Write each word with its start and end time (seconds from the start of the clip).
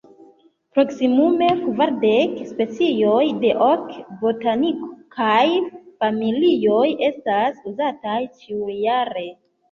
Proksimume 0.75 1.47
kvardek 1.57 2.31
specioj 2.51 3.27
de 3.43 3.51
ok 3.65 3.91
botanikaj 4.23 5.43
familioj 6.05 6.87
estas 7.09 7.61
uzataj 7.73 8.17
ĉiujare. 8.41 9.27